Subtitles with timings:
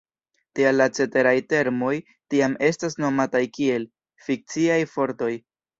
[0.59, 1.93] Tial la ceteraj termoj
[2.35, 3.91] tiam estas nomataj kiel
[4.29, 5.35] "fikciaj fortoj".